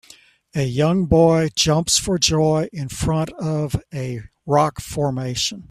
A 0.55 0.63
young 0.63 1.05
boy 1.05 1.49
jumps 1.55 1.99
for 1.99 2.17
joy 2.17 2.69
in 2.73 2.89
front 2.89 3.31
of 3.43 3.75
a 3.93 4.21
rock 4.47 4.79
formation 4.81 5.59